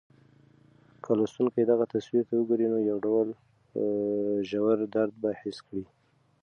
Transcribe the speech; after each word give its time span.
که 1.03 1.11
لوستونکی 1.17 1.61
دغه 1.71 1.85
تصویر 1.93 2.23
ته 2.27 2.33
وګوري، 2.37 2.67
نو 2.73 2.77
یو 2.89 2.97
ډول 3.05 3.27
ژور 4.49 4.77
درد 4.95 5.13
به 5.21 5.29
حس 5.41 5.57
کړي. 5.67 5.83